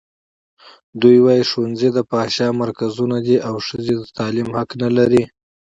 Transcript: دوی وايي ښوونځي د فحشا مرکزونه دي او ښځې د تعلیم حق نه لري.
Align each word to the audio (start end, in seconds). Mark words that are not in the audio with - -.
دوی 1.01 1.17
وايي 1.25 1.43
ښوونځي 1.49 1.89
د 1.93 1.97
فحشا 2.09 2.47
مرکزونه 2.61 3.17
دي 3.27 3.37
او 3.47 3.55
ښځې 3.67 3.93
د 3.97 4.03
تعلیم 4.17 4.49
حق 4.57 4.69
نه 4.83 4.89
لري. 4.97 5.23